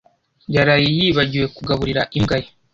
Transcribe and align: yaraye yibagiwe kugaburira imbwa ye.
yaraye 0.55 0.87
yibagiwe 0.97 1.45
kugaburira 1.55 2.01
imbwa 2.17 2.35
ye. 2.41 2.49